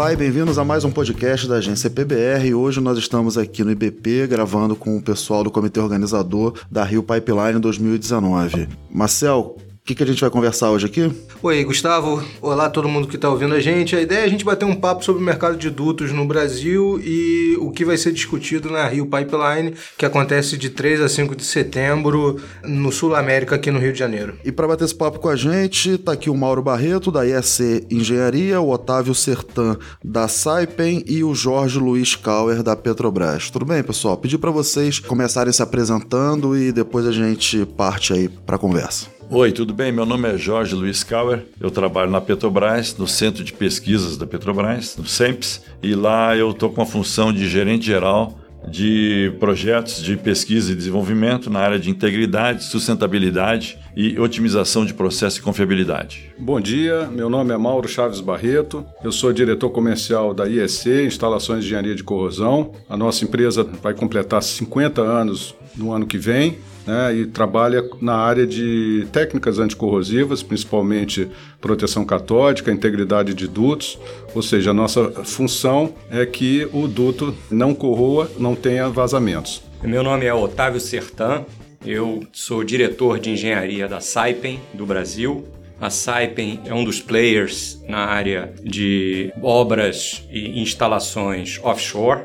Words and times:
Olá 0.00 0.12
e 0.12 0.16
bem-vindos 0.16 0.56
a 0.56 0.64
mais 0.64 0.84
um 0.84 0.90
podcast 0.90 1.48
da 1.48 1.56
agência 1.56 1.90
PBR. 1.90 2.54
Hoje 2.54 2.80
nós 2.80 2.96
estamos 2.96 3.36
aqui 3.36 3.62
no 3.62 3.70
IBP 3.70 4.26
gravando 4.28 4.74
com 4.74 4.96
o 4.96 5.02
pessoal 5.02 5.44
do 5.44 5.50
comitê 5.50 5.78
organizador 5.78 6.54
da 6.70 6.84
Rio 6.84 7.02
Pipeline 7.02 7.58
2019. 7.58 8.68
Marcel, 8.90 9.56
que, 9.90 9.94
que 9.94 10.02
a 10.02 10.06
gente 10.06 10.20
vai 10.20 10.30
conversar 10.30 10.70
hoje 10.70 10.86
aqui? 10.86 11.10
Oi, 11.42 11.64
Gustavo. 11.64 12.22
Olá 12.40 12.70
todo 12.70 12.88
mundo 12.88 13.08
que 13.08 13.16
está 13.16 13.28
ouvindo 13.28 13.54
a 13.54 13.60
gente. 13.60 13.96
A 13.96 14.00
ideia 14.00 14.20
é 14.20 14.24
a 14.24 14.28
gente 14.28 14.44
bater 14.44 14.64
um 14.64 14.74
papo 14.74 15.04
sobre 15.04 15.20
o 15.20 15.24
mercado 15.24 15.56
de 15.56 15.68
dutos 15.68 16.12
no 16.12 16.24
Brasil 16.24 17.00
e 17.02 17.56
o 17.60 17.70
que 17.70 17.84
vai 17.84 17.96
ser 17.96 18.12
discutido 18.12 18.70
na 18.70 18.86
Rio 18.86 19.06
Pipeline, 19.06 19.74
que 19.98 20.06
acontece 20.06 20.56
de 20.56 20.70
3 20.70 21.00
a 21.00 21.08
5 21.08 21.34
de 21.34 21.44
setembro 21.44 22.40
no 22.62 22.92
Sul 22.92 23.14
América, 23.14 23.56
aqui 23.56 23.70
no 23.70 23.78
Rio 23.78 23.92
de 23.92 23.98
Janeiro. 23.98 24.34
E 24.44 24.52
para 24.52 24.68
bater 24.68 24.84
esse 24.84 24.94
papo 24.94 25.18
com 25.18 25.28
a 25.28 25.36
gente, 25.36 25.98
tá 25.98 26.12
aqui 26.12 26.30
o 26.30 26.36
Mauro 26.36 26.62
Barreto, 26.62 27.10
da 27.10 27.26
IEC 27.26 27.86
Engenharia, 27.90 28.60
o 28.60 28.70
Otávio 28.70 29.14
Sertan, 29.14 29.76
da 30.04 30.28
Saipem 30.28 31.02
e 31.06 31.24
o 31.24 31.34
Jorge 31.34 31.78
Luiz 31.78 32.14
Kauer, 32.14 32.62
da 32.62 32.76
Petrobras. 32.76 33.50
Tudo 33.50 33.64
bem, 33.64 33.82
pessoal? 33.82 34.16
Pedi 34.16 34.38
para 34.38 34.50
vocês 34.50 34.98
começarem 35.00 35.52
se 35.52 35.62
apresentando 35.62 36.56
e 36.56 36.70
depois 36.70 37.06
a 37.06 37.12
gente 37.12 37.64
parte 37.66 38.12
aí 38.12 38.28
para 38.28 38.56
a 38.56 38.58
conversa. 38.58 39.19
Oi, 39.32 39.52
tudo 39.52 39.72
bem? 39.72 39.92
Meu 39.92 40.04
nome 40.04 40.28
é 40.28 40.36
Jorge 40.36 40.74
Luiz 40.74 41.04
Kauer. 41.04 41.44
Eu 41.60 41.70
trabalho 41.70 42.10
na 42.10 42.20
Petrobras, 42.20 42.96
no 42.98 43.06
Centro 43.06 43.44
de 43.44 43.52
Pesquisas 43.52 44.16
da 44.16 44.26
Petrobras, 44.26 44.96
no 44.96 45.06
CEMPS, 45.06 45.62
e 45.80 45.94
lá 45.94 46.36
eu 46.36 46.50
estou 46.50 46.68
com 46.68 46.82
a 46.82 46.86
função 46.86 47.32
de 47.32 47.48
gerente 47.48 47.86
geral 47.86 48.36
de 48.68 49.32
projetos 49.38 50.02
de 50.02 50.16
pesquisa 50.16 50.72
e 50.72 50.74
desenvolvimento 50.74 51.48
na 51.48 51.60
área 51.60 51.78
de 51.78 51.90
integridade, 51.90 52.64
sustentabilidade 52.64 53.78
e 53.96 54.18
otimização 54.18 54.84
de 54.84 54.92
processo 54.92 55.38
e 55.38 55.42
confiabilidade. 55.42 56.32
Bom 56.36 56.60
dia, 56.60 57.06
meu 57.06 57.30
nome 57.30 57.54
é 57.54 57.56
Mauro 57.56 57.88
Chaves 57.88 58.20
Barreto, 58.20 58.84
eu 59.02 59.12
sou 59.12 59.32
diretor 59.32 59.70
comercial 59.70 60.34
da 60.34 60.48
IEC, 60.48 61.06
Instalações 61.06 61.60
de 61.60 61.66
Engenharia 61.66 61.94
de 61.94 62.02
Corrosão. 62.02 62.72
A 62.88 62.96
nossa 62.96 63.24
empresa 63.24 63.62
vai 63.62 63.94
completar 63.94 64.42
50 64.42 65.00
anos 65.00 65.54
no 65.76 65.92
ano 65.92 66.04
que 66.04 66.18
vem 66.18 66.58
né, 66.86 67.14
e 67.14 67.26
trabalha 67.26 67.82
na 68.00 68.16
área 68.16 68.46
de 68.46 69.06
técnicas 69.12 69.58
anticorrosivas, 69.58 70.42
principalmente 70.42 71.28
proteção 71.60 72.04
catódica, 72.04 72.72
integridade 72.72 73.34
de 73.34 73.46
dutos, 73.46 73.98
ou 74.34 74.42
seja, 74.42 74.70
a 74.70 74.74
nossa 74.74 75.10
função 75.24 75.94
é 76.10 76.24
que 76.24 76.68
o 76.72 76.88
duto 76.88 77.34
não 77.50 77.74
corroa, 77.74 78.30
não 78.38 78.54
tenha 78.54 78.88
vazamentos. 78.88 79.62
Meu 79.82 80.02
nome 80.02 80.26
é 80.26 80.34
Otávio 80.34 80.80
Sertan, 80.80 81.44
eu 81.84 82.22
sou 82.32 82.62
diretor 82.62 83.18
de 83.18 83.30
engenharia 83.30 83.88
da 83.88 84.00
Saipem 84.00 84.60
do 84.74 84.84
Brasil. 84.84 85.48
A 85.80 85.88
Saipem 85.88 86.60
é 86.66 86.74
um 86.74 86.84
dos 86.84 87.00
players 87.00 87.82
na 87.88 88.04
área 88.04 88.52
de 88.62 89.32
obras 89.42 90.22
e 90.30 90.60
instalações 90.60 91.58
offshore 91.62 92.24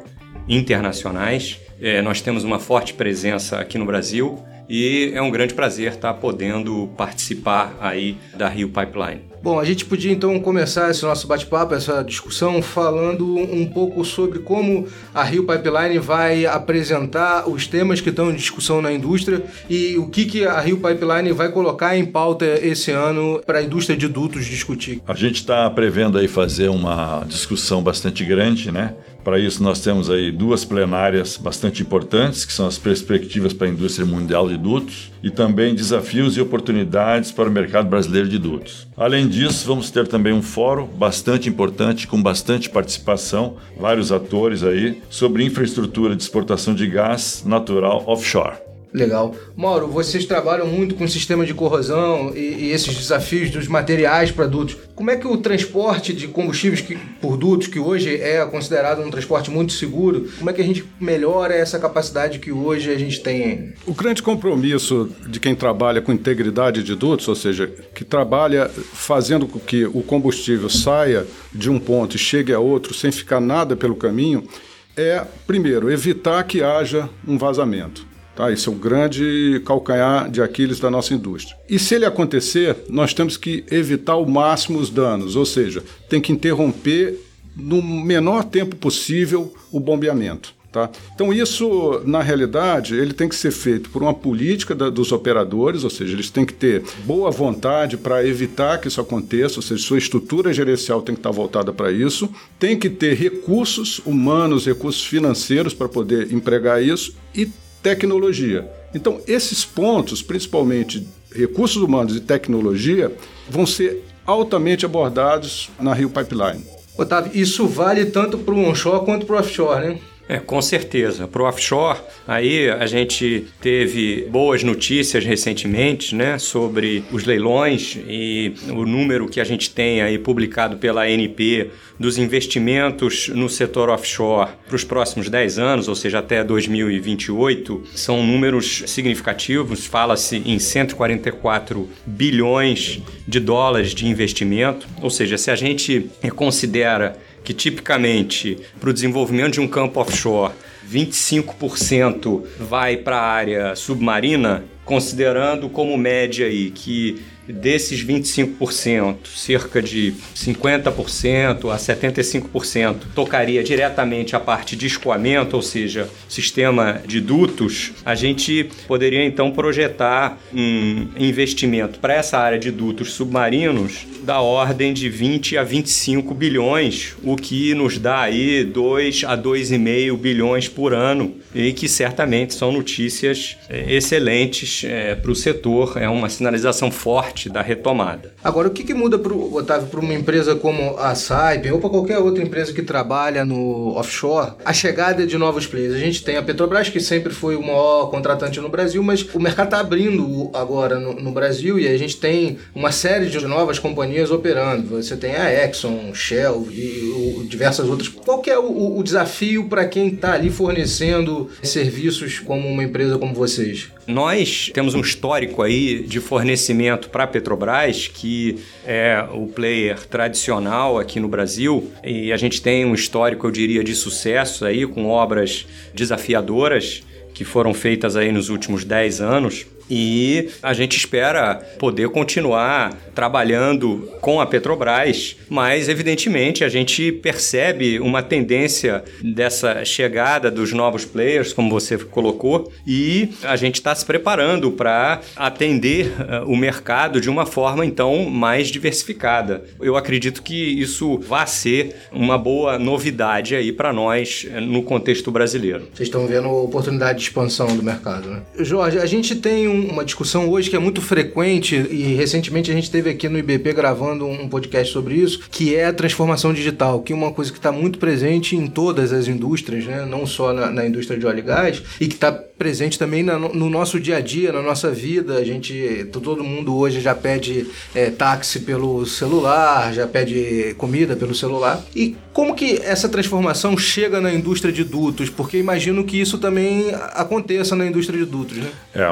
internacionais. 0.50 1.62
É, 1.82 2.02
nós 2.02 2.22
temos 2.22 2.44
uma 2.44 2.60
forte 2.60 2.94
presença 2.94 3.60
aqui 3.60 3.78
no 3.78 3.86
Brasil 3.86 4.40
e 4.68 5.12
é 5.14 5.22
um 5.22 5.30
grande 5.30 5.54
prazer 5.54 5.94
estar 5.94 6.14
podendo 6.16 6.90
participar 6.98 7.76
aí 7.80 8.18
da 8.34 8.48
Rio 8.48 8.70
Pipeline. 8.70 9.22
Bom, 9.46 9.60
a 9.60 9.64
gente 9.64 9.86
podia 9.86 10.12
então 10.12 10.40
começar 10.40 10.90
esse 10.90 11.04
nosso 11.04 11.28
bate-papo, 11.28 11.76
essa 11.76 12.02
discussão, 12.02 12.64
falando 12.64 13.38
um 13.38 13.64
pouco 13.68 14.04
sobre 14.04 14.40
como 14.40 14.88
a 15.14 15.24
Rio 15.24 15.46
Pipeline 15.46 16.00
vai 16.00 16.48
apresentar 16.48 17.48
os 17.48 17.68
temas 17.68 18.02
que 18.02 18.10
estão 18.10 18.32
em 18.32 18.36
discussão 18.36 18.82
na 18.82 18.92
indústria 18.92 19.44
e 19.70 20.00
o 20.00 20.08
que, 20.08 20.26
que 20.26 20.48
a 20.48 20.60
Rio 20.60 20.78
Pipeline 20.78 21.32
vai 21.32 21.50
colocar 21.50 21.96
em 21.96 22.08
pauta 22.08 22.44
esse 22.44 22.90
ano 22.90 23.40
para 23.46 23.60
a 23.60 23.62
indústria 23.62 23.96
de 23.96 24.08
dutos 24.08 24.48
discutir. 24.48 25.00
A 25.08 25.14
gente 25.14 25.36
está 25.36 25.70
prevendo 25.70 26.18
aí 26.18 26.28
fazer 26.28 26.70
uma 26.70 27.24
discussão 27.28 27.84
bastante 27.84 28.26
grande, 28.26 28.72
né? 28.72 28.96
Para 29.26 29.40
isso, 29.40 29.64
nós 29.64 29.80
temos 29.80 30.08
aí 30.08 30.32
duas 30.32 30.64
plenárias 30.64 31.36
bastante 31.36 31.82
importantes, 31.82 32.46
que 32.46 32.54
são 32.54 32.68
as 32.68 32.78
perspectivas 32.78 33.54
para 33.54 33.66
a 33.66 33.72
indústria 33.72 34.06
mundial 34.06 34.48
de 34.48 34.56
dutos 34.56 35.12
e 35.24 35.32
também 35.32 35.74
desafios 35.74 36.38
e 36.38 36.42
oportunidades 36.42 37.32
para 37.32 37.50
o 37.50 37.52
mercado 37.52 37.90
brasileiro 37.90 38.30
de 38.30 38.38
dutos. 38.38 38.88
Além 38.96 39.28
disso, 39.36 39.68
vamos 39.68 39.92
ter 39.92 40.08
também 40.08 40.32
um 40.32 40.42
fórum 40.42 40.88
bastante 40.88 41.50
importante, 41.50 42.08
com 42.08 42.22
bastante 42.24 42.70
participação, 42.70 43.58
vários 43.78 44.10
atores 44.10 44.64
aí, 44.64 45.02
sobre 45.10 45.44
infraestrutura 45.44 46.16
de 46.16 46.24
exportação 46.24 46.74
de 46.74 46.88
gás 46.88 47.44
natural 47.46 48.04
offshore. 48.08 48.65
Legal. 48.96 49.36
Mauro, 49.58 49.88
vocês 49.88 50.26
trabalham 50.26 50.66
muito 50.66 50.96
com 50.96 51.06
sistema 51.06 51.46
de 51.46 51.54
corrosão 51.54 52.32
e, 52.34 52.40
e 52.40 52.72
esses 52.72 52.96
desafios 52.96 53.50
dos 53.50 53.68
materiais 53.68 54.32
para 54.32 54.48
dutos. 54.48 54.78
Como 54.96 55.12
é 55.12 55.18
que 55.18 55.28
o 55.28 55.36
transporte 55.36 56.14
de 56.14 56.30
combustíveis 56.30 56.80
que, 56.80 56.96
por 57.20 57.36
dutos, 57.36 57.68
que 57.68 57.78
hoje 57.78 58.16
é 58.16 58.46
considerado 58.46 59.02
um 59.02 59.12
transporte 59.12 59.52
muito 59.52 59.74
seguro, 59.74 60.30
como 60.38 60.50
é 60.50 60.54
que 60.54 60.62
a 60.62 60.64
gente 60.64 60.86
melhora 60.98 61.54
essa 61.54 61.78
capacidade 61.78 62.40
que 62.40 62.54
hoje 62.54 62.90
a 62.90 62.98
gente 62.98 63.20
tem? 63.20 63.74
O 63.86 63.94
grande 63.94 64.24
compromisso 64.24 65.10
de 65.28 65.42
quem 65.42 65.54
trabalha 65.54 66.02
com 66.02 66.14
integridade 66.14 66.82
de 66.82 66.96
dutos, 66.96 67.28
ou 67.28 67.36
seja, 67.36 67.68
que 67.94 68.06
trabalha 68.06 68.70
fazendo 68.70 69.46
com 69.46 69.60
que 69.60 69.86
o 69.86 70.02
combustível 70.02 70.70
saia 70.70 71.28
de 71.54 71.70
um 71.70 71.78
ponto 71.78 72.16
e 72.16 72.20
chegue 72.20 72.54
a 72.54 72.60
outro 72.60 72.94
sem 72.94 73.12
ficar 73.12 73.42
nada 73.42 73.76
pelo 73.76 73.98
caminho, 73.98 74.48
é, 74.96 75.26
primeiro, 75.46 75.92
evitar 75.92 76.42
que 76.46 76.64
haja 76.64 77.10
um 77.28 77.38
vazamento. 77.38 78.15
Tá? 78.36 78.52
Esse 78.52 78.68
é 78.68 78.72
o 78.72 78.76
grande 78.76 79.62
calcanhar 79.66 80.30
de 80.30 80.42
Aquiles 80.42 80.80
da 80.80 80.92
nossa 80.92 81.14
indústria. 81.14 81.58
E 81.70 81.80
se 81.80 81.96
ele 81.96 82.06
acontecer, 82.06 82.76
nós 82.90 83.14
temos 83.14 83.38
que 83.38 83.64
evitar 83.72 84.14
ao 84.14 84.26
máximo 84.26 84.78
os 84.78 84.90
danos, 84.90 85.36
ou 85.36 85.46
seja, 85.46 85.84
tem 86.10 86.20
que 86.20 86.34
interromper 86.34 87.20
no 87.56 87.82
menor 87.82 88.44
tempo 88.44 88.76
possível 88.76 89.54
o 89.72 89.80
bombeamento. 89.80 90.54
Tá? 90.76 90.90
Então 91.14 91.32
isso, 91.32 92.02
na 92.04 92.22
realidade, 92.22 92.96
ele 92.96 93.14
tem 93.14 93.30
que 93.30 93.36
ser 93.38 93.52
feito 93.52 93.90
por 93.90 94.02
uma 94.02 94.14
política 94.14 94.76
da, 94.76 94.90
dos 94.90 95.14
operadores, 95.14 95.86
ou 95.86 95.90
seja, 95.90 96.12
eles 96.12 96.30
têm 96.30 96.46
que 96.46 96.52
ter 96.52 96.84
boa 97.06 97.32
vontade 97.32 97.96
para 97.96 98.28
evitar 98.28 98.82
que 98.82 98.90
isso 98.90 99.00
aconteça, 99.00 99.56
ou 99.60 99.62
seja, 99.62 99.82
sua 99.82 99.98
estrutura 99.98 100.52
gerencial 100.52 101.02
tem 101.02 101.16
que 101.16 101.20
estar 101.20 101.32
voltada 101.32 101.72
para 101.72 101.94
isso, 101.94 102.30
tem 102.60 102.78
que 102.78 102.90
ter 102.90 103.16
recursos 103.16 104.02
humanos, 104.06 104.66
recursos 104.66 105.06
financeiros 105.06 105.74
para 105.74 105.88
poder 105.88 106.34
empregar 106.34 106.84
isso 106.84 107.16
e 107.34 107.50
tecnologia. 107.86 108.68
Então, 108.96 109.22
esses 109.28 109.64
pontos, 109.64 110.24
principalmente 110.24 111.08
recursos 111.32 111.84
humanos 111.84 112.16
e 112.16 112.20
tecnologia, 112.20 113.16
vão 113.48 113.64
ser 113.64 114.04
altamente 114.26 114.88
abordados 114.88 115.70
na 115.80 115.94
Rio 115.94 116.10
Pipeline. 116.10 116.66
Otávio, 116.98 117.32
isso 117.40 117.68
vale 117.68 118.06
tanto 118.06 118.40
para 118.40 118.56
o 118.56 118.58
onshore 118.58 119.06
quanto 119.06 119.28
para 119.28 119.36
o 119.36 119.40
offshore, 119.40 119.88
né? 119.88 120.00
É, 120.28 120.40
com 120.40 120.60
certeza. 120.60 121.28
Para 121.28 121.44
o 121.44 121.46
offshore, 121.46 122.00
aí 122.28 122.68
a 122.70 122.88
gente 122.88 123.46
teve 123.62 124.28
boas 124.30 124.64
notícias 124.64 125.24
recentemente 125.24 126.16
né, 126.16 126.40
sobre 126.40 127.04
os 127.12 127.26
leilões 127.26 127.98
e 128.08 128.54
o 128.70 128.86
número 128.86 129.28
que 129.28 129.40
a 129.40 129.44
gente 129.44 129.70
tem 129.70 130.02
aí 130.02 130.18
publicado 130.18 130.78
pela 130.78 131.04
ANP 131.04 131.70
dos 132.00 132.18
investimentos 132.18 133.30
no 133.30 133.48
setor 133.48 133.90
offshore 133.90 134.50
para 134.68 134.76
os 134.76 134.84
próximos 134.84 135.30
10 135.30 135.60
anos, 135.60 135.88
ou 135.88 135.96
seja, 135.96 136.20
até 136.20 136.44
2028, 136.44 137.84
são 137.94 138.26
números 138.26 138.84
significativos. 138.88 139.86
Fala-se 139.86 140.38
em 140.38 140.58
144 140.58 141.88
bilhões 142.06 143.00
de 143.28 143.40
dólares 143.40 143.94
de 143.94 144.08
investimento, 144.08 144.88
ou 145.02 145.10
seja, 145.10 145.38
se 145.38 145.52
a 145.52 145.56
gente 145.56 146.10
considera 146.36 147.16
que 147.46 147.54
tipicamente 147.54 148.58
para 148.80 148.90
o 148.90 148.94
desenvolvimento 148.94 149.54
de 149.54 149.62
um 149.62 149.68
campo 149.68 150.02
offshore 150.02 150.52
25% 150.92 152.44
vai 152.60 152.98
para 152.98 153.18
a 153.18 153.32
área 153.32 153.76
submarina, 153.76 154.64
considerando 154.84 155.70
como 155.70 155.98
média 155.98 156.48
aí 156.48 156.72
que 156.72 157.22
desses 157.48 158.04
25%, 158.04 159.18
cerca 159.36 159.82
de 159.82 160.14
50% 160.36 161.72
a 161.72 161.78
75% 161.78 162.96
tocaria 163.14 163.64
diretamente 163.64 164.36
a 164.36 164.40
parte 164.40 164.76
de 164.76 164.88
escoamento, 164.88 165.56
ou 165.56 165.62
seja, 165.62 166.10
sistema 166.28 167.02
de 167.06 167.22
dutos, 167.22 167.92
a 168.06 168.16
gente 168.16 168.70
poderia 168.88 169.24
então 169.24 169.52
projetar 169.52 170.40
um 170.54 171.08
investimento 171.18 172.00
para 172.00 172.14
essa 172.14 172.38
área 172.38 172.58
de 172.58 172.72
dutos 172.72 173.14
submarinos 173.14 174.06
da 174.24 174.42
ordem 174.42 174.94
de 174.94 175.08
20 175.10 175.58
a 175.58 175.64
25 175.64 176.34
bilhões, 176.34 177.16
o 177.24 177.36
que 177.36 177.74
nos 177.74 177.98
dá 177.98 178.22
aí 178.22 178.64
2 178.64 179.24
a 179.26 179.38
2,5 179.38 180.18
bilhões 180.18 180.68
por 180.68 180.94
ano 180.94 181.36
e 181.54 181.72
que 181.72 181.88
certamente 181.88 182.54
são 182.54 182.72
notícias 182.72 183.58
eh, 183.70 183.96
excelentes 183.96 184.84
é, 184.84 185.16
para 185.16 185.32
o 185.32 185.36
setor, 185.36 185.98
é 185.98 186.10
uma 186.10 186.30
sinalização 186.30 186.90
forte 186.90 187.35
parte 187.36 187.50
da 187.50 187.62
retomada. 187.62 188.34
Agora, 188.42 188.70
o 188.70 188.72
que, 188.72 188.84
que 188.84 188.94
muda, 188.94 189.20
pro, 189.20 189.54
Otávio, 189.54 189.88
para 189.88 190.00
uma 190.00 190.14
empresa 190.14 190.56
como 190.56 190.98
a 190.98 191.14
Saipem 191.14 191.72
ou 191.72 191.80
para 191.80 191.90
qualquer 191.90 192.18
outra 192.18 192.42
empresa 192.42 192.72
que 192.72 192.82
trabalha 192.82 193.44
no 193.44 193.94
offshore, 193.98 194.54
a 194.64 194.72
chegada 194.72 195.28
de 195.28 195.38
novos 195.38 195.68
players? 195.68 195.94
A 195.94 196.00
gente 196.00 196.24
tem 196.24 196.38
a 196.38 196.44
Petrobras, 196.44 196.88
que 196.88 197.02
sempre 197.02 197.34
foi 197.34 197.58
o 197.58 197.62
maior 197.62 198.10
contratante 198.10 198.62
no 198.62 198.70
Brasil, 198.70 199.04
mas 199.04 199.28
o 199.34 199.40
mercado 199.40 199.68
está 199.68 199.80
abrindo 199.80 200.50
agora 200.54 200.98
no, 200.98 201.14
no, 201.16 201.32
Brasil 201.32 201.78
e 201.78 201.88
a 201.88 201.98
gente 201.98 202.16
tem 202.16 202.58
uma 202.74 202.92
série 202.92 203.26
de 203.26 203.46
novas 203.46 203.78
companhias 203.78 204.32
operando. 204.32 205.02
Você 205.02 205.18
tem 205.18 205.36
a 205.36 205.52
Exxon, 205.66 206.14
Shell 206.14 206.68
e 206.72 207.42
o, 207.42 207.44
diversas 207.44 207.90
outras. 207.90 208.08
Qual 208.08 208.42
é 208.48 208.58
o, 208.58 208.98
o 208.98 209.04
desafio 209.04 209.68
para 209.68 209.86
quem 209.86 210.08
está 210.08 210.34
ali 210.34 210.50
fornecendo 210.50 211.50
serviços 211.62 212.40
como 212.40 212.68
uma 212.70 212.84
empresa 212.84 213.18
como 213.18 213.34
vocês? 213.34 213.90
Nós 214.08 214.70
temos 214.74 214.94
um 214.94 215.02
histórico 215.02 215.64
aí 215.64 216.04
de 216.04 216.20
fornecimento 216.20 217.10
para 217.10 217.25
a 217.26 217.28
Petrobras, 217.28 218.08
que 218.08 218.60
é 218.86 219.26
o 219.34 219.48
player 219.48 220.00
tradicional 220.08 220.98
aqui 220.98 221.20
no 221.20 221.28
Brasil, 221.28 221.92
e 222.04 222.32
a 222.32 222.38
gente 222.38 222.62
tem 222.62 222.86
um 222.86 222.94
histórico, 222.94 223.46
eu 223.46 223.52
diria, 223.52 223.84
de 223.84 223.94
sucesso 223.94 224.66
aí 224.66 224.88
com 224.88 225.08
obras 225.08 225.68
desafiadoras 225.94 227.04
que 227.34 227.44
foram 227.44 227.74
feitas 227.74 228.16
aí 228.16 228.32
nos 228.32 228.50
últimos 228.50 228.86
10 228.86 229.20
anos. 229.20 229.66
E 229.90 230.50
a 230.62 230.74
gente 230.74 230.98
espera 230.98 231.56
poder 231.78 232.10
continuar 232.10 232.94
trabalhando 233.14 234.10
com 234.20 234.42
a 234.42 234.46
Petrobras, 234.46 235.38
mas 235.50 235.88
evidentemente 235.88 236.64
a 236.64 236.70
gente 236.70 237.12
percebe 237.12 238.00
uma 238.00 238.22
tendência 238.22 239.04
dessa 239.22 239.86
chegada 239.86 240.52
dos 240.52 240.74
novos 240.74 241.06
players, 241.06 241.54
como 241.54 241.70
você 241.70 241.98
colocou, 241.98 242.72
e 242.86 243.30
a 243.44 243.56
gente 243.56 243.76
está 243.76 243.94
se 243.96 244.06
preparando 244.06 244.72
para 244.72 245.22
atender 245.36 246.08
uh, 246.08 246.52
o 246.52 246.58
mercado 246.58 247.22
de 247.22 247.30
uma 247.30 247.46
forma 247.46 247.86
então 247.86 248.30
mais 248.30 248.68
diversificada. 248.68 249.64
Eu 249.80 249.96
acredito 249.96 250.42
que 250.42 250.56
isso 250.56 251.18
vai 251.20 251.48
ser 251.48 251.96
uma 252.12 252.38
boa 252.38 252.80
novidade 252.80 253.56
aí 253.56 253.72
para 253.72 253.94
nós 253.94 254.46
uh, 254.50 254.62
no 254.62 254.84
contexto 254.84 255.32
brasileiro. 255.32 255.88
Vocês 255.94 256.08
estão 256.08 256.28
vendo 256.28 256.50
oportunidade 256.50 257.20
de 257.20 257.26
expansão 257.26 257.68
do 257.76 257.84
mercado, 257.84 258.30
né? 258.30 258.42
Jorge, 258.60 258.98
a 258.98 259.06
gente 259.06 259.36
tem 259.36 259.68
um 259.68 259.75
uma 259.80 260.06
discussão 260.06 260.50
hoje 260.50 260.70
que 260.70 260.76
é 260.76 260.80
muito 260.80 261.02
frequente 261.02 261.76
e 261.76 262.16
recentemente 262.16 262.72
a 262.72 262.74
gente 262.74 262.90
teve 262.90 263.10
aqui 263.10 263.30
no 263.30 263.38
IBP 263.38 263.74
gravando 263.74 264.26
um 264.26 264.48
podcast 264.48 264.92
sobre 264.92 265.16
isso, 265.16 265.42
que 265.50 265.76
é 265.76 265.86
a 265.86 265.94
transformação 265.94 266.54
digital, 266.54 267.02
que 267.02 267.14
é 267.14 267.16
uma 267.16 267.32
coisa 267.32 267.52
que 267.52 267.58
está 267.58 267.72
muito 267.72 268.00
presente 268.00 268.56
em 268.56 268.68
todas 268.68 269.12
as 269.12 269.28
indústrias, 269.28 269.86
né? 269.86 270.06
não 270.06 270.26
só 270.26 270.54
na, 270.54 270.70
na 270.70 270.86
indústria 270.86 271.20
de 271.20 271.26
óleo 271.26 271.40
e 271.40 271.42
gás, 271.42 271.84
e 272.00 272.08
que 272.08 272.16
está 272.16 272.32
presente 272.58 272.98
também 272.98 273.24
na, 273.24 273.38
no 273.38 273.70
nosso 273.70 274.00
dia 274.00 274.18
a 274.18 274.22
dia, 274.22 274.52
na 274.52 274.62
nossa 274.62 274.92
vida. 274.92 275.36
A 275.36 275.44
gente, 275.44 276.08
todo 276.12 276.44
mundo 276.44 276.76
hoje 276.76 277.02
já 277.02 277.14
pede 277.14 277.68
é, 277.94 278.10
táxi 278.10 278.62
pelo 278.62 279.06
celular, 279.06 279.94
já 279.94 280.08
pede 280.08 280.74
comida 280.78 281.16
pelo 281.16 281.36
celular. 281.36 281.84
E 281.96 282.16
como 282.34 282.56
que 282.56 282.80
essa 282.84 283.08
transformação 283.08 283.78
chega 283.78 284.20
na 284.20 284.34
indústria 284.34 284.72
de 284.72 284.84
dutos? 284.84 285.30
Porque 285.30 285.58
imagino 285.58 286.04
que 286.04 286.20
isso 286.20 286.38
também 286.38 286.88
aconteça 287.14 287.76
na 287.76 287.86
indústria 287.86 288.20
de 288.20 288.26
dutos, 288.26 288.58
né? 288.58 288.70
É, 288.94 289.04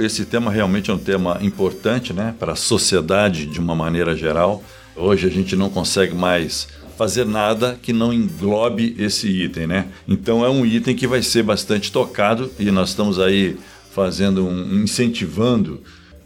esse 0.00 0.24
tema 0.24 0.50
realmente 0.50 0.90
é 0.90 0.94
um 0.94 0.98
tema 0.98 1.38
importante, 1.42 2.12
né, 2.12 2.34
para 2.38 2.52
a 2.52 2.56
sociedade 2.56 3.46
de 3.46 3.58
uma 3.58 3.74
maneira 3.74 4.16
geral. 4.16 4.62
Hoje 4.96 5.26
a 5.26 5.30
gente 5.30 5.56
não 5.56 5.70
consegue 5.70 6.14
mais 6.14 6.68
fazer 6.96 7.24
nada 7.24 7.78
que 7.80 7.92
não 7.92 8.12
englobe 8.12 8.94
esse 8.98 9.28
item, 9.28 9.66
né? 9.66 9.86
Então 10.06 10.44
é 10.44 10.50
um 10.50 10.64
item 10.64 10.94
que 10.94 11.06
vai 11.06 11.22
ser 11.22 11.42
bastante 11.42 11.90
tocado 11.90 12.50
e 12.58 12.70
nós 12.70 12.90
estamos 12.90 13.18
aí 13.18 13.56
fazendo 13.92 14.46
um 14.46 14.82
incentivando 14.82 15.80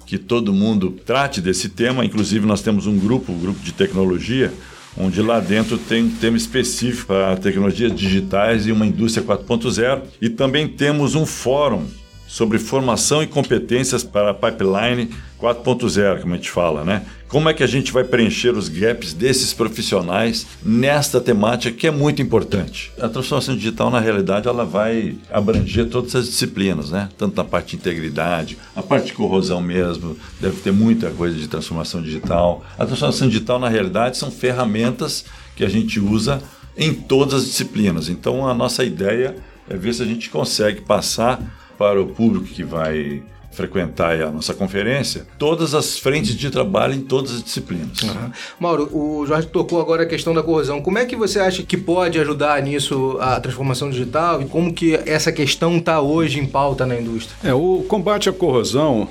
que 0.05 0.19
todo 0.19 0.53
mundo 0.53 0.95
trate 1.05 1.41
desse 1.41 1.69
tema. 1.69 2.05
Inclusive 2.05 2.47
nós 2.47 2.61
temos 2.61 2.87
um 2.87 2.99
grupo, 2.99 3.33
um 3.33 3.39
grupo 3.39 3.61
de 3.61 3.73
tecnologia, 3.73 4.53
onde 4.97 5.21
lá 5.21 5.41
dentro 5.41 5.79
tem 5.79 6.05
um 6.05 6.11
tema 6.11 6.37
específico 6.37 7.09
para 7.09 7.37
tecnologias 7.37 7.95
digitais 7.95 8.67
e 8.67 8.73
uma 8.73 8.87
indústria 8.87 9.25
4.0 9.25 10.03
e 10.21 10.29
também 10.29 10.69
temos 10.69 11.15
um 11.15 11.27
fórum 11.27 11.87
sobre 12.37 12.59
formação 12.59 13.23
e 13.23 13.27
competências 13.27 14.05
para 14.05 14.33
a 14.33 14.35
pipeline 14.35 15.09
4.0, 15.41 16.21
como 16.21 16.35
a 16.35 16.37
gente 16.37 16.51
fala, 16.51 16.85
né? 16.85 17.03
Como 17.29 17.49
é 17.49 17.55
que 17.55 17.63
a 17.63 17.67
gente 17.67 17.91
vai 17.91 18.05
preencher 18.05 18.51
os 18.51 18.69
gaps 18.69 19.15
desses 19.15 19.55
profissionais 19.55 20.47
nesta 20.63 21.19
temática 21.19 21.75
que 21.75 21.87
é 21.87 21.91
muito 21.91 22.21
importante? 22.21 22.93
A 23.01 23.09
transformação 23.09 23.57
digital, 23.57 23.91
na 23.91 24.01
realidade, 24.01 24.47
ela 24.49 24.67
vai 24.67 25.17
abranger 25.31 25.89
todas 25.89 26.15
as 26.15 26.27
disciplinas, 26.27 26.91
né? 26.91 27.09
Tanto 27.17 27.35
na 27.39 27.43
parte 27.43 27.71
de 27.71 27.77
integridade, 27.77 28.59
a 28.77 28.83
parte 28.83 29.07
de 29.07 29.13
corrosão 29.15 29.63
mesmo, 29.63 30.15
deve 30.39 30.61
ter 30.61 30.73
muita 30.73 31.09
coisa 31.09 31.35
de 31.39 31.49
transformação 31.49 32.03
digital. 32.03 32.63
A 32.79 32.85
transformação 32.85 33.29
digital, 33.29 33.59
na 33.59 33.71
realidade, 33.71 34.19
são 34.19 34.31
ferramentas 34.31 35.25
que 35.57 35.65
a 35.65 35.71
gente 35.71 35.99
usa 35.99 36.43
em 36.77 36.93
todas 36.93 37.33
as 37.33 37.47
disciplinas. 37.47 38.11
Então, 38.11 38.47
a 38.47 38.53
nossa 38.53 38.85
ideia 38.85 39.37
é 39.71 39.75
ver 39.75 39.95
se 39.95 40.03
a 40.03 40.07
gente 40.07 40.29
consegue 40.29 40.83
passar 40.83 41.41
para 41.77 42.01
o 42.01 42.07
público 42.07 42.47
que 42.47 42.65
vai 42.65 43.23
frequentar 43.57 44.21
a 44.21 44.31
nossa 44.31 44.53
conferência, 44.53 45.27
todas 45.39 45.75
as 45.75 45.99
frentes 45.99 46.35
de 46.35 46.51
trabalho 46.51 46.93
em 46.93 47.01
todas 47.01 47.37
as 47.37 47.43
disciplinas. 47.43 48.03
Uhum. 48.03 48.31
Mauro, 48.61 48.91
o 48.93 49.27
Jorge 49.27 49.49
tocou 49.49 49.81
agora 49.81 50.03
a 50.03 50.07
questão 50.07 50.35
da 50.35 50.43
corrosão. 50.43 50.83
Como 50.83 50.99
é 50.99 51.07
que 51.07 51.17
você 51.17 51.41
acha 51.41 51.63
que 51.63 51.77
pode 51.77 52.19
ajudar 52.21 52.63
nisso 52.63 53.17
a 53.19 53.41
transformação 53.41 53.89
digital 53.89 54.43
e 54.43 54.45
como 54.45 54.75
que 54.75 54.95
essa 55.07 55.33
questão 55.33 55.79
está 55.79 56.03
hoje 56.03 56.39
em 56.39 56.47
pauta 56.47 56.85
na 56.85 57.01
indústria? 57.01 57.35
É, 57.43 57.55
o 57.55 57.83
combate 57.89 58.29
à 58.29 58.33
corrosão 58.33 59.09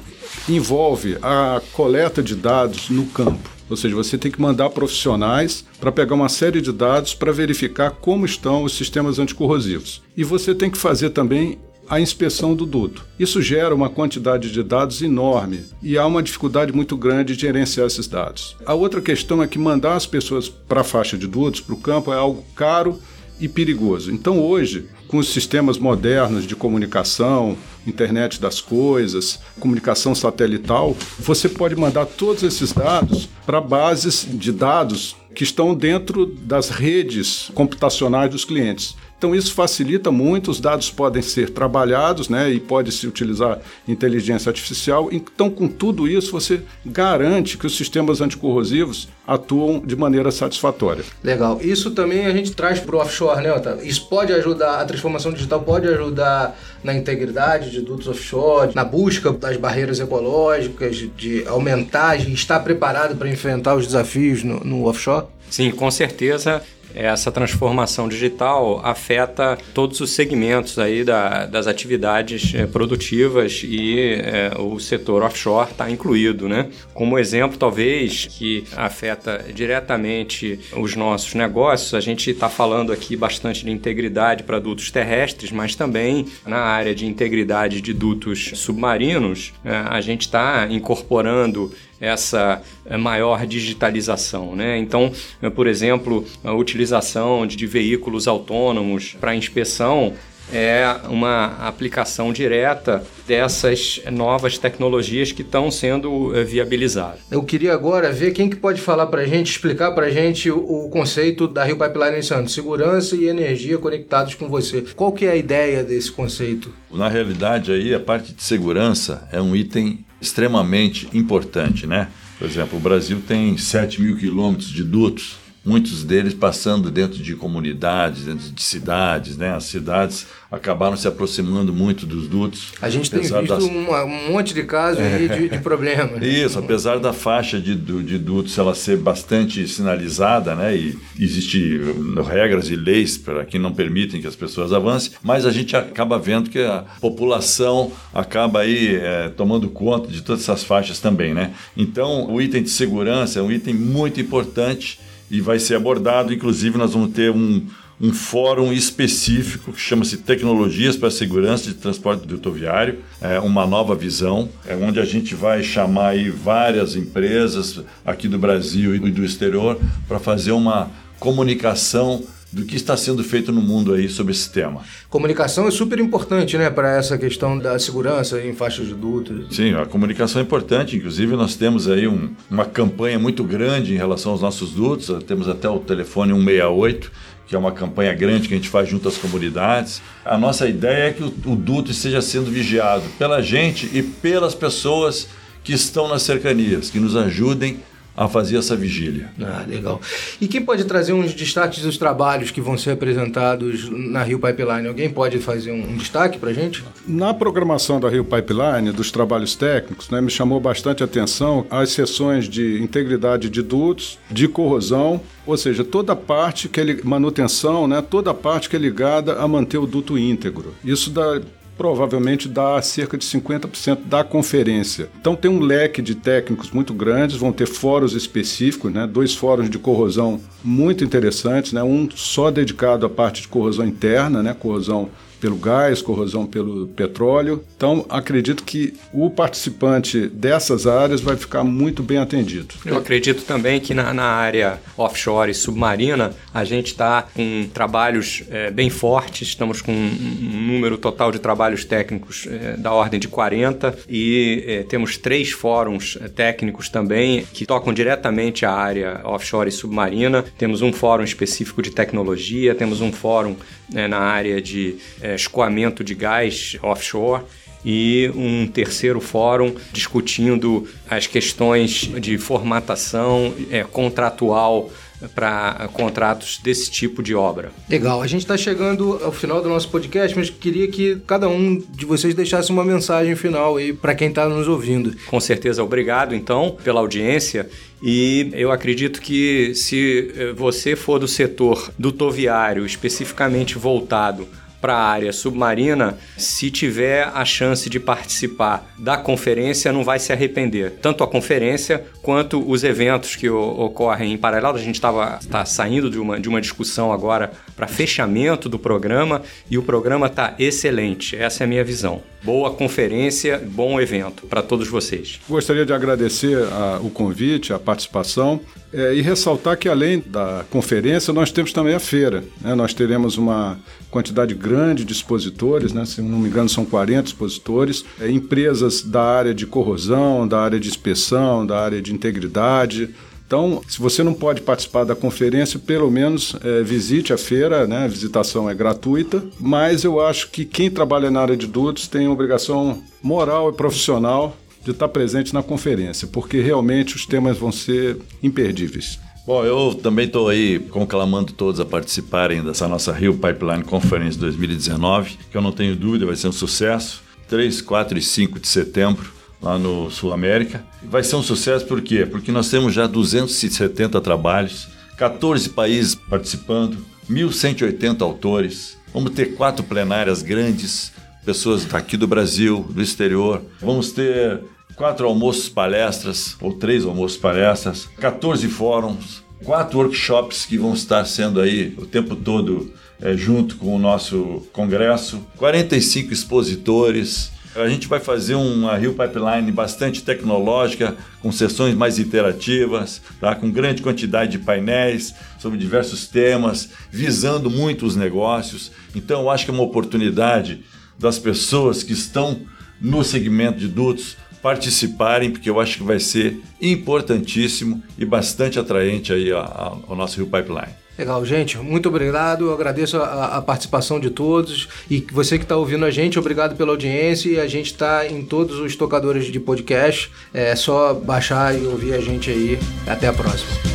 envolve 0.48 1.18
a 1.24 1.60
coleta 1.74 2.22
de 2.22 2.36
dados 2.36 2.90
no 2.92 3.08
campo. 3.08 3.50
Ou 3.68 3.76
seja, 3.76 3.96
você 3.96 4.16
tem 4.16 4.32
que 4.32 4.40
mandar 4.40 4.70
profissionais 4.70 5.66
para 5.80 5.92
pegar 5.92 6.14
uma 6.14 6.30
série 6.30 6.62
de 6.62 6.72
dados 6.72 7.16
para 7.16 7.32
verificar 7.32 7.90
como 7.90 8.24
estão 8.24 8.64
os 8.64 8.78
sistemas 8.78 9.18
anticorrosivos. 9.18 10.04
E 10.16 10.24
você 10.24 10.54
tem 10.54 10.70
que 10.70 10.78
fazer 10.78 11.10
também 11.10 11.58
a 11.90 12.00
inspeção 12.00 12.56
do 12.56 12.66
duto. 12.66 13.06
Isso 13.20 13.42
gera 13.42 13.74
uma 13.74 13.90
quantidade 13.90 14.52
de 14.52 14.64
dados 14.64 15.02
enorme 15.02 15.66
e 15.82 15.98
há 15.98 16.06
uma 16.06 16.24
dificuldade 16.24 16.74
muito 16.74 16.98
grande 16.98 17.36
de 17.36 17.42
gerenciar 17.42 17.88
esses 17.88 18.08
dados. 18.08 18.56
A 18.66 18.74
outra 18.74 19.02
questão 19.02 19.42
é 19.42 19.48
que 19.48 19.60
mandar 19.60 19.96
as 19.96 20.06
pessoas 20.06 20.50
para 20.50 20.82
a 20.82 20.84
faixa 20.84 21.18
de 21.18 21.28
dutos, 21.28 21.62
para 21.62 21.76
o 21.76 21.80
campo, 21.80 22.12
é 22.12 22.16
algo 22.16 22.44
caro 22.56 23.00
e 23.40 23.48
perigoso. 23.48 24.12
Então, 24.12 24.40
hoje, 24.40 24.88
com 25.08 25.18
os 25.18 25.30
sistemas 25.30 25.78
modernos 25.78 26.46
de 26.48 26.56
comunicação, 26.56 27.58
internet 27.86 28.40
das 28.40 28.62
coisas, 28.62 29.40
comunicação 29.60 30.16
satelital, 30.16 30.96
você 31.20 31.48
pode 31.48 31.76
mandar 31.76 32.06
todos 32.06 32.44
esses 32.44 32.72
dados 32.72 33.30
para 33.46 33.62
bases 33.62 34.26
de 34.30 34.52
dados 34.52 35.16
que 35.36 35.44
estão 35.44 35.76
dentro 35.76 36.26
das 36.26 36.70
redes 36.70 37.52
computacionais 37.54 38.32
dos 38.32 38.46
clientes. 38.46 38.96
Então 39.18 39.34
isso 39.34 39.54
facilita 39.54 40.12
muito, 40.12 40.52
os 40.52 40.60
dados 40.60 40.92
podem 40.92 41.22
ser 41.22 41.50
trabalhados, 41.50 42.30
né, 42.30 42.52
e 42.52 42.60
pode 42.60 42.92
se 42.92 43.08
utilizar 43.08 43.60
inteligência 43.88 44.50
artificial. 44.50 45.10
Então, 45.12 45.50
com 45.50 45.68
tudo 45.68 46.08
isso, 46.08 46.32
você 46.32 46.62
garante 46.86 47.58
que 47.58 47.66
os 47.66 47.76
sistemas 47.76 48.22
anticorrosivos 48.22 49.08
atuam 49.26 49.80
de 49.80 49.96
maneira 49.96 50.32
satisfatória. 50.32 51.04
Legal. 51.24 51.60
Isso 51.62 51.92
também 51.92 52.26
a 52.26 52.32
gente 52.32 52.52
traz 52.52 52.80
para 52.80 52.96
o 52.96 53.00
offshore, 53.00 53.42
né, 53.42 53.54
Otávio? 53.54 53.86
Isso 53.86 54.08
pode 54.08 54.34
ajudar, 54.34 54.82
a 54.82 54.86
transformação 54.86 55.32
digital 55.32 55.62
pode 55.62 55.88
ajudar 55.88 56.58
na 56.84 56.94
integridade 56.94 57.72
de 57.72 57.82
dutos 57.82 58.08
offshore, 58.08 58.76
na 58.76 58.84
busca 58.84 59.32
das 59.32 59.58
barreiras 59.58 60.00
ecológicas, 60.00 60.96
de 61.16 61.44
aumentar 61.48 62.20
e 62.20 62.34
estar 62.34 62.60
preparado 62.60 63.16
para 63.16 63.30
enfrentar 63.30 63.76
os 63.76 63.86
desafios 63.86 64.44
no, 64.44 64.60
no 64.60 64.86
offshore? 64.86 65.26
Sim, 65.50 65.72
com 65.72 65.90
certeza 65.90 66.62
essa 66.96 67.32
transformação 67.32 68.08
digital 68.08 68.82
afeta 68.84 69.58
todos 69.74 70.00
os 70.00 70.12
segmentos 70.12 70.80
aí 70.80 71.04
da, 71.04 71.46
das 71.46 71.68
atividades 71.68 72.54
é, 72.56 72.66
produtivas 72.66 73.62
e 73.64 74.00
é, 74.00 74.52
o 74.58 74.80
setor 74.80 75.22
offshore 75.24 75.72
está 75.72 75.90
incluído, 75.90 76.48
né? 76.48 76.70
Como 76.94 77.20
exemplo, 77.20 77.58
talvez, 77.58 78.26
que 78.26 78.64
afeta 78.76 79.46
diretamente 79.54 80.60
os 80.78 80.96
nossos 80.96 81.34
negócios, 81.34 81.94
a 81.94 82.00
gente 82.00 82.32
está 82.32 82.50
falando 82.50 82.92
aqui 82.92 83.16
bastante 83.16 83.66
de 83.66 83.72
integridade 83.72 84.44
para 84.44 84.60
dutos 84.60 84.90
terrestres, 84.90 85.52
mas 85.52 85.76
também 85.76 86.26
na 86.46 86.60
área 86.60 86.96
de 86.96 87.06
integridade 87.06 87.82
de 87.82 87.94
dutos 87.94 88.52
submarinos, 88.56 89.54
é, 89.64 89.76
a 89.76 90.00
gente 90.02 90.22
está 90.22 90.68
incorporando 90.70 91.72
essa 92.00 92.62
eh, 92.86 92.98
maior 92.98 93.46
digitalização. 93.46 94.56
Né? 94.56 94.78
Então, 94.78 95.12
eh, 95.42 95.50
por 95.50 95.68
exemplo, 95.68 96.26
a 96.44 96.54
utilização 96.86 97.48
de 97.48 97.66
veículos 97.66 98.28
autônomos 98.28 99.16
para 99.20 99.36
inspeção 99.36 100.14
é 100.54 100.86
uma 101.10 101.58
aplicação 101.68 102.32
direta 102.32 103.04
dessas 103.28 104.00
novas 104.12 104.60
tecnologias 104.60 105.32
que 105.32 105.42
estão 105.42 105.72
sendo 105.72 106.36
eh, 106.36 106.44
viabilizadas. 106.44 107.20
Eu 107.32 107.42
queria 107.42 107.74
agora 107.74 108.12
ver 108.12 108.32
quem 108.32 108.48
que 108.48 108.56
pode 108.56 108.80
falar 108.80 109.08
para 109.08 109.24
a 109.24 109.26
gente, 109.26 109.50
explicar 109.50 109.94
para 109.94 110.06
a 110.06 110.12
gente 110.12 110.52
o, 110.52 110.88
conceito 110.90 111.48
da 111.48 111.64
Rio 111.64 111.80
Pipeline 111.80 112.22
Santos, 112.22 112.54
segurança 112.54 113.16
e 113.16 113.26
energia 113.26 113.80
conectados 113.80 114.36
com 114.36 114.48
você. 114.48 114.86
Qual 114.96 115.12
que 115.12 115.26
é 115.26 115.32
a 115.32 115.36
ideia 115.36 115.84
desse 115.84 116.12
conceito? 116.12 116.72
Na 116.92 117.10
realidade 117.10 117.72
aí 117.72 117.92
a 117.96 118.00
parte 118.00 118.32
de 118.32 118.44
segurança 118.44 119.28
é 119.32 119.42
um 119.42 119.56
item 119.56 120.06
extremamente 120.22 121.10
importante, 121.12 121.88
né? 121.88 122.10
Por 122.38 122.48
exemplo, 122.48 122.78
o 122.78 122.82
Brasil 122.82 123.20
tem 123.28 123.58
7 123.58 124.00
mil 124.00 124.16
quilômetros 124.16 124.70
de 124.70 124.84
dutos 124.84 125.44
muitos 125.66 126.04
deles 126.04 126.34
passando 126.34 126.92
dentro 126.92 127.18
de 127.22 127.36
comunidades, 127.36 128.26
dentro 128.26 128.52
de 128.52 128.62
cidades, 128.62 129.36
né? 129.36 129.54
As 129.56 129.64
cidades 129.64 130.28
acabaram 130.52 130.96
se 130.96 131.08
aproximando 131.08 131.74
muito 131.74 132.06
dos 132.06 132.28
dutos. 132.28 132.74
A 132.80 132.90
gente 132.90 133.10
tem 133.10 133.22
visto 133.22 133.42
das... 133.48 133.64
um, 133.64 134.32
monte 134.32 134.54
de 134.54 134.64
casos 134.64 135.02
aí 135.02 135.28
de, 135.28 135.50
de 135.50 135.58
problemas. 135.60 136.22
Isso, 136.22 136.60
apesar 136.60 137.00
da 137.00 137.12
faixa 137.12 137.60
de, 137.60 137.76
de 137.76 138.18
dutos 138.18 138.58
ela 138.58 138.76
ser 138.76 138.98
bastante 138.98 139.68
sinalizada, 139.68 140.56
né? 140.56 140.76
E 140.78 140.98
existe 141.20 141.82
regras 142.28 142.70
e 142.70 142.76
leis 142.76 143.18
para 143.18 143.44
que 143.44 143.58
não 143.58 143.74
permitem 143.74 144.22
que 144.22 144.28
as 144.28 144.36
pessoas 144.36 144.72
avancem, 144.72 145.14
mas 145.24 145.46
a 145.46 145.52
gente 145.52 145.76
acaba 145.76 146.20
vendo 146.20 146.50
que 146.50 146.60
a 146.60 146.86
população 147.02 147.92
acaba 148.14 148.62
aí 148.62 148.96
é, 148.96 149.30
tomando 149.30 149.68
conta 149.70 150.08
de 150.08 150.22
todas 150.22 150.44
essas 150.44 150.64
faixas 150.64 151.00
também, 151.00 151.34
né? 151.34 151.54
Então, 151.76 152.32
o 152.32 152.40
item 152.40 152.62
de 152.62 152.70
segurança 152.70 153.40
é 153.40 153.42
um 153.42 153.52
item 153.52 153.74
muito 153.74 154.22
importante 154.22 155.00
e 155.30 155.42
vai 155.42 155.60
ser 155.60 155.76
abordado. 155.76 156.34
Inclusive, 156.34 156.78
nós 156.78 156.94
vamos 156.94 157.12
ter 157.12 157.32
um, 157.32 157.66
um 158.00 158.12
fórum 158.12 158.74
específico 158.74 159.72
que 159.72 159.80
chama-se 159.80 160.18
Tecnologias 160.18 160.98
para 160.98 161.08
a 161.08 161.12
Segurança 161.12 161.66
de 161.66 161.76
Transporte 161.76 162.30
Rodoviário, 162.30 163.00
é 163.22 163.40
uma 163.40 163.66
nova 163.66 163.96
visão, 163.96 164.50
é 164.68 164.76
onde 164.76 165.00
a 165.00 165.06
gente 165.06 165.34
vai 165.34 165.64
chamar 165.64 166.10
aí 166.10 166.30
várias 166.30 166.96
empresas 166.96 167.82
aqui 168.06 168.28
do 168.28 168.38
Brasil 168.38 168.96
e 168.96 169.00
do 169.00 169.24
exterior 169.24 169.80
para 170.08 170.20
fazer 170.20 170.52
uma 170.52 170.92
comunicação 171.20 172.24
do 172.52 172.66
que 172.66 172.76
está 172.76 172.96
sendo 172.96 173.24
feito 173.24 173.52
no 173.52 173.62
mundo 173.62 173.94
aí 173.94 174.08
sobre 174.08 174.32
esse 174.32 174.50
tema. 174.50 174.82
Comunicação 175.10 175.68
é 175.68 175.72
super 175.72 176.00
importante, 176.00 176.58
né, 176.58 176.70
para 176.70 176.98
essa 176.98 177.18
questão 177.18 177.58
da 177.58 177.78
segurança 177.78 178.42
em 178.42 178.54
faixas 178.54 178.88
de 178.88 178.94
dutos. 178.94 179.56
Sim, 179.56 179.74
a 179.74 179.86
comunicação 179.86 180.42
é 180.42 180.44
importante. 180.44 180.96
Inclusive, 180.96 181.36
nós 181.36 181.56
temos 181.56 181.90
aí 181.90 182.08
um, 182.08 182.30
uma 182.50 182.66
campanha 182.66 183.20
muito 183.20 183.44
grande 183.44 183.94
em 183.94 183.98
relação 183.98 184.32
aos 184.32 184.42
nossos 184.42 184.72
dutos. 184.72 185.12
Temos 185.26 185.50
até 185.50 185.68
o 185.68 185.80
telefone 185.80 186.32
168, 186.32 187.12
que 187.48 187.56
é 187.56 187.60
uma 187.60 187.72
campanha 187.72 188.14
grande 188.14 188.48
que 188.48 188.54
a 188.54 188.58
gente 188.58 188.70
faz 188.70 188.88
junto 188.88 189.08
às 189.08 189.18
comunidades. 189.18 190.02
A 190.24 190.38
nossa 190.38 190.68
ideia 190.68 191.10
é 191.10 191.14
que 191.14 191.24
o, 191.24 191.28
o 191.28 191.56
duto 191.56 191.92
esteja 191.92 192.22
sendo 192.22 192.50
vigiado 192.50 193.04
pela 193.20 193.42
gente 193.42 193.90
e 193.94 194.02
pelas 194.02 194.56
pessoas 194.56 195.28
que 195.64 195.74
estão 195.74 196.08
nas 196.08 196.22
cercanias, 196.22 196.90
que 196.90 197.00
nos 197.00 197.16
ajudem 197.16 197.80
a 198.16 198.28
fazer 198.28 198.58
essa 198.58 198.76
vigília. 198.76 199.30
Ah, 199.42 199.66
legal. 199.68 200.00
E 200.40 200.48
quem 200.48 200.64
pode 200.64 200.86
trazer 200.86 201.14
uns 201.14 201.34
destaques 201.34 201.84
dos 201.84 201.98
trabalhos 201.98 202.52
que 202.52 202.62
vão 202.62 202.78
ser 202.78 202.92
apresentados 202.92 203.90
na 203.90 204.24
Rio 204.24 204.40
Pipeline? 204.40 204.88
Alguém 204.88 205.10
pode 205.10 205.40
fazer 205.40 205.72
um, 205.72 205.92
um 205.92 205.98
destaque 205.98 206.40
para 206.40 206.54
gente? 206.54 206.84
Na 207.08 207.34
programação 207.34 208.00
da 208.00 208.10
Rio 208.10 208.24
Pipeline, 208.24 208.92
dos 208.92 209.12
trabalhos 209.12 209.56
técnicos, 209.56 210.10
né, 210.10 210.22
me 210.22 210.30
chamou 210.30 210.60
bastante 210.60 211.04
atenção 211.04 211.66
as 211.70 211.90
sessões 211.90 212.48
de 212.48 212.82
integridade 212.82 213.50
de 213.50 213.62
dutos, 213.62 214.18
de 214.32 214.48
corrosão, 214.48 215.22
ou 215.46 215.58
seja, 215.58 215.84
toda 215.84 216.14
a 216.14 216.16
parte 216.16 216.70
que 216.70 216.80
é 216.80 216.98
manutenção, 217.04 217.88
né, 217.88 218.02
toda 218.02 218.32
a 218.32 218.34
parte 218.34 218.70
que 218.70 218.76
é 218.76 218.80
ligada 218.80 219.34
a 219.34 219.48
manter 219.48 219.78
o 219.78 219.86
duto 219.86 220.18
íntegro. 220.18 220.74
Isso 220.84 221.10
dá 221.10 221.42
provavelmente 221.78 222.48
dá 222.48 222.82
cerca 222.82 223.18
de 223.18 223.26
50% 223.26 224.00
da 224.06 224.24
conferência. 224.24 225.10
Então 225.20 225.36
tem 225.36 225.50
um 225.50 225.60
leque 225.60 226.02
de 226.02 226.16
técnicos 226.16 226.72
muito 226.72 226.94
grandes, 226.94 227.38
vão 227.38 227.52
ter 227.52 227.68
fóruns 227.68 228.14
específicos, 228.14 228.92
né? 228.92 229.08
dois 229.08 229.36
fóruns 229.36 229.70
de 229.70 229.78
corrosão 229.78 230.40
muito 230.64 231.04
interessantes, 231.04 231.74
né? 231.74 231.84
um 231.84 232.10
só 232.14 232.50
dedicado 232.50 233.06
à 233.06 233.10
parte 233.10 233.42
de 233.42 233.48
corrosão 233.48 233.86
interna, 233.86 234.42
né? 234.42 234.56
corrosão 234.58 235.10
pelo 235.46 235.58
gás, 235.58 236.02
corrosão 236.02 236.44
pelo 236.44 236.88
petróleo. 236.88 237.64
Então, 237.78 238.04
acredito 238.10 238.64
que 238.64 238.96
o 239.14 239.30
participante 239.30 240.28
dessas 240.28 240.88
áreas 240.88 241.22
vai 241.22 241.38
ficar 241.38 241.64
muito 241.64 242.02
bem 242.02 242.18
atendido. 242.18 242.74
Eu 242.84 242.98
acredito 242.98 243.44
também 243.44 243.80
que 243.80 243.94
na, 243.94 244.12
na 244.12 244.24
área 244.24 244.80
offshore 244.98 245.52
e 245.52 245.54
submarina, 245.54 246.34
a 246.52 246.66
gente 246.66 246.88
está 246.88 247.22
com 247.22 247.70
trabalhos 247.72 248.42
é, 248.50 248.72
bem 248.72 248.90
fortes, 248.90 249.50
estamos 249.50 249.84
com 249.84 249.92
um, 249.92 250.68
número 250.68 250.98
total 250.98 251.32
de 251.32 251.38
trabalhos 251.38 251.86
técnicos 251.86 252.48
é, 252.50 252.76
da 252.76 252.92
ordem 252.92 253.20
de 253.20 253.28
40 253.28 253.96
e 254.10 254.64
é, 254.66 254.84
temos 254.84 255.16
três 255.16 255.52
fóruns 255.52 256.18
é, 256.20 256.28
técnicos 256.28 256.90
também 256.90 257.46
que 257.54 257.68
tocam 257.68 257.94
diretamente 257.94 258.66
a 258.66 258.72
área 258.72 259.22
offshore 259.24 259.70
e 259.70 259.72
submarina. 259.72 260.44
Temos 260.58 260.82
um 260.82 260.92
fórum 260.92 261.24
específico 261.24 261.84
de 261.84 261.92
tecnologia, 261.92 262.74
temos 262.74 263.00
um 263.00 263.12
fórum 263.12 263.56
né, 263.92 264.08
na 264.08 264.20
área 264.20 264.62
de 264.62 264.96
é, 265.22 265.35
escoamento 265.36 266.04
de 266.04 266.16
gás 266.16 266.78
offshore 266.82 267.44
e 267.86 268.32
um 268.36 268.66
terceiro 268.66 269.22
fórum 269.22 269.76
discutindo 269.94 270.88
as 271.08 271.28
questões 271.28 272.10
de 272.20 272.38
formatação 272.38 273.54
é, 273.70 273.84
contratual 273.84 274.90
para 275.34 275.88
contratos 275.94 276.60
desse 276.62 276.92
tipo 276.92 277.24
de 277.24 277.34
obra. 277.34 277.72
Legal, 277.90 278.22
a 278.22 278.28
gente 278.28 278.42
está 278.42 278.58
chegando 278.58 279.20
ao 279.24 279.32
final 279.32 279.62
do 279.62 279.70
nosso 279.70 279.90
podcast, 279.90 280.36
mas 280.38 280.50
queria 280.50 280.88
que 280.88 281.18
cada 281.26 281.48
um 281.48 281.78
de 281.78 282.06
vocês 282.06 282.36
deixasse 282.36 282.72
uma 282.72 282.84
mensagem 282.84 283.36
final 283.36 283.78
aí 283.78 283.94
para 283.94 284.14
quem 284.14 284.30
está 284.30 284.48
nos 284.48 284.68
ouvindo. 284.68 285.16
Com 285.28 285.40
certeza, 285.40 285.84
obrigado 285.84 286.36
então 286.36 286.76
pela 286.84 287.00
audiência 287.00 287.70
e 288.04 288.52
eu 288.54 288.72
acredito 288.72 289.22
que 289.22 289.74
se 289.74 290.34
eh, 290.36 290.52
você 290.54 290.96
for 290.96 291.18
do 291.18 291.28
setor 291.28 291.92
do 291.98 292.12
toviário 292.12 292.86
especificamente 292.86 293.78
voltado 293.78 294.48
para 294.86 294.98
a 294.98 295.10
área 295.10 295.34
submarina, 295.34 296.16
se 296.38 296.70
tiver 296.70 297.32
a 297.34 297.44
chance 297.44 297.90
de 297.90 298.00
participar 298.00 298.94
da 299.00 299.18
conferência, 299.18 299.92
não 299.92 300.04
vai 300.04 300.20
se 300.20 300.32
arrepender. 300.32 300.92
Tanto 301.02 301.24
a 301.24 301.28
conferência 301.28 302.06
quanto 302.22 302.64
os 302.70 302.84
eventos 302.84 303.36
que 303.36 303.50
ocorrem 303.50 304.34
em 304.34 304.38
paralelo. 304.38 304.76
A 304.76 304.80
gente 304.80 304.94
estava 304.94 305.40
tá 305.50 305.66
saindo 305.66 306.08
de 306.08 306.20
uma, 306.20 306.40
de 306.40 306.48
uma 306.48 306.62
discussão 306.62 307.12
agora 307.12 307.52
para 307.76 307.88
fechamento 307.88 308.70
do 308.70 308.78
programa 308.78 309.42
e 309.72 309.76
o 309.76 309.82
programa 309.82 310.28
está 310.28 310.54
excelente. 310.60 311.36
Essa 311.36 311.64
é 311.64 311.66
a 311.66 311.68
minha 311.68 311.84
visão. 311.84 312.22
Boa 312.44 312.70
conferência, 312.70 313.58
bom 313.58 314.00
evento 314.00 314.46
para 314.46 314.62
todos 314.62 314.88
vocês. 314.88 315.40
Gostaria 315.50 315.84
de 315.84 315.94
agradecer 315.94 316.62
a, 316.72 317.00
o 317.02 317.10
convite, 317.10 317.74
a 317.74 317.80
participação 317.80 318.62
é, 318.94 319.16
e 319.16 319.22
ressaltar 319.22 319.78
que 319.78 319.90
além 319.90 320.24
da 320.24 320.64
conferência 320.70 321.34
nós 321.34 321.52
temos 321.52 321.74
também 321.74 321.96
a 321.96 322.00
feira. 322.00 322.44
Né? 322.62 322.76
Nós 322.76 322.94
teremos 322.94 323.36
uma 323.36 323.80
quantidade 324.12 324.54
grande 324.54 324.75
de 325.06 325.12
expositores, 325.12 325.94
né? 325.94 326.06
se 326.06 326.22
não 326.22 326.40
me 326.40 326.50
engano 326.50 326.70
são 326.70 326.86
40 326.86 327.28
expositores, 327.28 328.04
é, 328.20 328.30
empresas 328.30 329.02
da 329.02 329.24
área 329.24 329.54
de 329.54 329.66
corrosão, 329.66 330.48
da 330.48 330.60
área 330.60 330.80
de 330.80 330.88
inspeção, 330.88 331.66
da 331.66 331.80
área 331.80 332.02
de 332.02 332.14
integridade, 332.14 333.14
então, 333.48 333.82
se 333.88 334.00
você 334.00 334.24
não 334.24 334.34
pode 334.34 334.62
participar 334.62 335.04
da 335.04 335.16
conferência, 335.16 335.80
pelo 335.80 336.10
menos 336.10 336.56
é, 336.64 336.82
visite 336.82 337.32
a 337.32 337.38
feira, 337.38 337.86
né? 337.86 338.06
A 338.06 338.08
visitação 338.08 338.68
é 338.68 338.74
gratuita, 338.74 339.44
mas 339.60 340.04
eu 340.04 340.20
acho 340.20 340.50
que 340.50 340.66
quem 340.66 340.90
trabalha 340.90 341.30
na 341.30 341.42
área 341.42 341.56
de 341.56 341.68
dutos 341.68 342.08
tem 342.08 342.28
obrigação 342.28 343.04
moral 343.22 343.70
e 343.70 343.74
profissional 343.74 344.58
de 344.84 344.92
estar 344.92 345.08
presente 345.10 345.54
na 345.54 345.62
conferência, 345.62 346.28
porque 346.28 346.60
realmente 346.60 347.16
os 347.16 347.26
temas 347.26 347.58
vão 347.58 347.72
ser 347.72 348.18
imperdíveis. 348.42 349.20
Bom, 349.46 349.64
eu 349.64 349.94
também 349.94 350.26
estou 350.26 350.50
aí 350.50 350.80
conclamando 350.80 351.54
todos 351.54 351.80
a 351.80 351.86
participarem 351.86 352.64
dessa 352.64 352.88
nossa 352.88 353.14
Rio 353.14 353.36
Pipeline 353.36 353.84
Conference 353.84 354.40
2019, 354.40 355.38
que 355.52 355.56
eu 355.56 355.62
não 355.62 355.72
tenho 355.72 355.96
dúvida 355.96 356.26
vai 356.26 356.36
ser 356.36 356.48
um 356.48 356.52
sucesso. 356.52 357.22
3, 357.48 357.80
4 357.80 358.18
e 358.18 358.22
5 358.24 358.60
de 358.60 358.68
setembro 358.68 359.32
lá 359.62 359.78
no 359.78 360.10
Sul 360.10 360.34
América. 360.34 360.84
Vai 361.04 361.24
ser 361.24 361.36
um 361.36 361.44
sucesso 361.44 361.86
por 361.86 362.02
quê? 362.02 362.26
Porque 362.26 362.52
nós 362.52 362.72
temos 362.72 362.92
já 362.92 363.06
270 363.06 364.20
trabalhos, 364.20 364.88
14 365.16 365.70
países 365.70 366.16
participando, 366.16 366.98
1.180 367.30 368.24
autores. 368.24 368.98
Vamos 369.14 369.32
ter 369.34 369.54
quatro 369.54 369.84
plenárias 369.84 370.42
grandes, 370.42 371.12
pessoas 371.46 371.94
aqui 371.94 372.18
do 372.18 372.28
Brasil, 372.28 372.84
do 372.90 373.00
exterior. 373.00 373.62
Vamos 373.80 374.12
ter 374.12 374.64
quatro 374.96 375.28
almoços 375.28 375.70
palestras, 375.70 376.56
ou 376.62 376.74
três 376.74 377.06
almoços 377.06 377.38
palestras, 377.38 378.08
14 378.20 378.68
fóruns, 378.68 379.44
quatro 379.64 380.00
workshops 380.00 380.66
que 380.66 380.78
vão 380.78 380.94
estar 380.94 381.26
sendo 381.26 381.60
aí 381.60 381.94
o 381.98 382.06
tempo 382.06 382.36
todo 382.36 382.94
é, 383.22 383.36
junto 383.36 383.76
com 383.78 383.96
o 383.96 384.00
nosso 384.00 384.64
congresso, 384.72 385.46
45 385.58 386.34
expositores, 386.34 387.52
a 387.76 387.90
gente 387.90 388.08
vai 388.08 388.22
fazer 388.22 388.56
uma 388.56 388.96
Rio 388.96 389.14
Pipeline 389.14 389.70
bastante 389.70 390.24
tecnológica, 390.24 391.16
com 391.42 391.52
sessões 391.52 391.94
mais 391.94 392.18
interativas, 392.18 393.22
tá? 393.40 393.54
com 393.54 393.70
grande 393.70 394.02
quantidade 394.02 394.54
de 394.54 394.60
painéis 394.60 395.36
sobre 395.60 395.78
diversos 395.78 396.26
temas, 396.26 396.90
visando 397.12 397.70
muito 397.70 398.06
os 398.06 398.16
negócios. 398.16 398.94
Então, 399.14 399.42
eu 399.42 399.50
acho 399.50 399.66
que 399.66 399.72
é 399.72 399.74
uma 399.74 399.84
oportunidade 399.84 400.86
das 401.20 401.38
pessoas 401.38 402.02
que 402.02 402.14
estão 402.14 402.62
no 403.02 403.24
segmento 403.26 403.80
de 403.80 403.90
dutos 403.90 404.38
participarem, 404.66 405.52
porque 405.52 405.70
eu 405.70 405.80
acho 405.80 406.00
que 406.00 406.04
vai 406.04 406.20
ser 406.20 406.60
importantíssimo 406.82 408.02
e 408.18 408.26
bastante 408.26 408.80
atraente 408.80 409.32
aí 409.32 409.52
ao 409.52 410.16
nosso 410.16 410.38
Rio 410.38 410.48
Pipeline. 410.48 410.92
Legal, 411.16 411.46
gente. 411.46 411.78
Muito 411.78 412.10
obrigado. 412.10 412.66
Eu 412.66 412.74
agradeço 412.74 413.18
a, 413.18 413.58
a 413.58 413.62
participação 413.62 414.20
de 414.20 414.32
todos. 414.32 414.90
E 415.08 415.24
você 415.32 415.60
que 415.60 415.66
está 415.66 415.78
ouvindo 415.78 416.04
a 416.04 416.10
gente, 416.10 416.40
obrigado 416.40 416.76
pela 416.76 416.90
audiência. 416.90 417.48
E 417.48 417.60
a 417.60 417.68
gente 417.68 417.92
está 417.92 418.26
em 418.26 418.44
todos 418.44 418.80
os 418.80 418.96
tocadores 418.96 419.46
de 419.46 419.60
podcast. 419.60 420.32
É 420.52 420.76
só 420.76 421.14
baixar 421.14 421.80
e 421.80 421.86
ouvir 421.86 422.16
a 422.16 422.20
gente 422.20 422.50
aí. 422.50 422.80
Até 423.06 423.28
a 423.28 423.34
próxima. 423.34 423.95